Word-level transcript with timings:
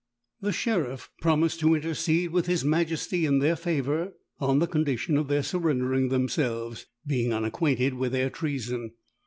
The 0.41 0.51
sheriff 0.51 1.11
promised 1.21 1.59
to 1.59 1.75
intercede 1.75 2.31
with 2.31 2.47
his 2.47 2.65
majesty 2.65 3.23
in 3.23 3.37
their 3.37 3.55
favour, 3.55 4.13
on 4.39 4.57
the 4.57 4.65
condition 4.65 5.15
of 5.15 5.27
their 5.27 5.43
surrendering 5.43 6.09
themselves, 6.09 6.87
being 7.05 7.31
unacquainted 7.31 7.93
with 7.93 8.11
their 8.11 8.31
treason. 8.31 8.93